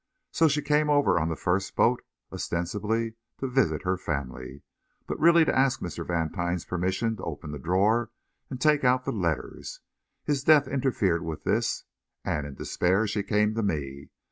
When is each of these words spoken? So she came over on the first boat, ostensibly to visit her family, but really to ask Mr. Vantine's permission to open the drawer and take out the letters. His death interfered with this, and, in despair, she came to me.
So 0.31 0.47
she 0.47 0.63
came 0.63 0.89
over 0.89 1.19
on 1.19 1.29
the 1.29 1.35
first 1.35 1.75
boat, 1.75 2.01
ostensibly 2.31 3.13
to 3.37 3.45
visit 3.47 3.83
her 3.83 3.97
family, 3.99 4.63
but 5.05 5.19
really 5.19 5.45
to 5.45 5.55
ask 5.55 5.79
Mr. 5.79 6.03
Vantine's 6.03 6.65
permission 6.65 7.17
to 7.17 7.23
open 7.23 7.51
the 7.51 7.59
drawer 7.59 8.09
and 8.49 8.59
take 8.59 8.83
out 8.83 9.05
the 9.05 9.11
letters. 9.11 9.79
His 10.23 10.43
death 10.43 10.67
interfered 10.67 11.23
with 11.23 11.43
this, 11.43 11.83
and, 12.25 12.47
in 12.47 12.55
despair, 12.55 13.05
she 13.05 13.21
came 13.21 13.53
to 13.53 13.61
me. 13.61 14.09